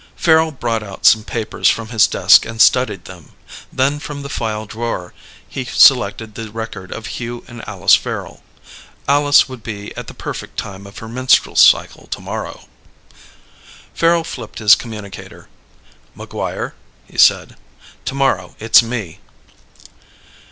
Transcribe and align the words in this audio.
Farrel 0.15 0.49
brought 0.51 0.81
out 0.81 1.05
some 1.05 1.23
papers 1.23 1.69
from 1.69 1.89
his 1.89 2.07
desk 2.07 2.43
and 2.43 2.59
studied 2.59 3.05
them. 3.05 3.33
Then, 3.71 3.99
from 3.99 4.23
the 4.23 4.29
file 4.33 4.65
drawer, 4.65 5.13
he 5.47 5.63
selected 5.63 6.33
the 6.33 6.49
record 6.49 6.91
of 6.91 7.05
Hugh 7.05 7.43
and 7.47 7.63
Alice 7.69 7.93
Farrel. 7.93 8.41
Alice 9.07 9.47
would 9.47 9.61
be 9.61 9.95
at 9.95 10.07
the 10.07 10.15
perfect 10.15 10.57
time 10.57 10.87
of 10.87 10.97
her 10.97 11.07
menstrual 11.07 11.55
cycle 11.55 12.07
tomorrow.... 12.07 12.67
Farrel 13.93 14.23
flipped 14.23 14.57
his 14.57 14.73
communicator. 14.75 15.49
"MacGuire," 16.17 16.73
he 17.05 17.19
said. 17.19 17.55
"Tomorrow 18.03 18.55
it's 18.59 18.81
me." 18.81 19.19